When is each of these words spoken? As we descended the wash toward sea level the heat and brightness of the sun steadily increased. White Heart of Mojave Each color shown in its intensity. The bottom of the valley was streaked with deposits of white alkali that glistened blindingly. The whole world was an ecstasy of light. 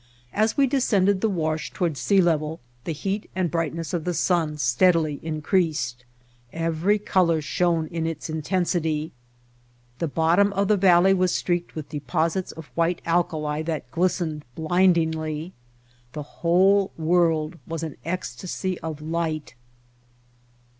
As 0.33 0.57
we 0.57 0.65
descended 0.65 1.21
the 1.21 1.29
wash 1.29 1.69
toward 1.71 1.95
sea 1.95 2.21
level 2.21 2.59
the 2.85 2.91
heat 2.91 3.29
and 3.35 3.51
brightness 3.51 3.93
of 3.93 4.03
the 4.03 4.15
sun 4.15 4.57
steadily 4.57 5.19
increased. 5.21 6.05
White 6.51 6.59
Heart 6.59 6.65
of 6.65 6.73
Mojave 6.79 6.95
Each 6.95 7.05
color 7.05 7.41
shown 7.43 7.85
in 7.89 8.07
its 8.07 8.27
intensity. 8.27 9.11
The 9.99 10.07
bottom 10.07 10.53
of 10.53 10.69
the 10.69 10.75
valley 10.77 11.13
was 11.13 11.35
streaked 11.35 11.75
with 11.75 11.89
deposits 11.89 12.51
of 12.51 12.71
white 12.73 13.03
alkali 13.05 13.61
that 13.61 13.91
glistened 13.91 14.43
blindingly. 14.55 15.53
The 16.13 16.23
whole 16.41 16.91
world 16.97 17.59
was 17.67 17.83
an 17.83 17.95
ecstasy 18.03 18.79
of 18.79 19.01
light. 19.03 19.53